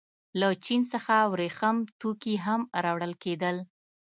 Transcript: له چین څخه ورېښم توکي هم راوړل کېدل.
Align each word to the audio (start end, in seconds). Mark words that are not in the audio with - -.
له 0.39 0.47
چین 0.65 0.81
څخه 0.93 1.15
ورېښم 1.33 1.77
توکي 1.99 2.35
هم 2.45 2.61
راوړل 2.83 3.13
کېدل. 3.23 3.55